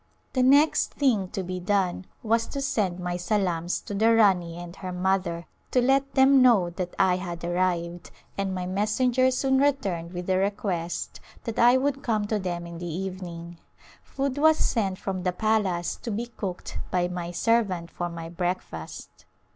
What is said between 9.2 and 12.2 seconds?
soon returned with the request that I would